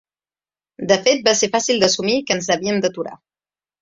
De 0.91 0.95
fet, 1.07 1.21
va 1.29 1.35
ser 1.41 1.49
fàcil 1.57 1.83
d’assumir 1.85 2.17
que 2.31 2.39
ens 2.39 2.51
havíem 2.57 2.81
d’aturar. 2.87 3.17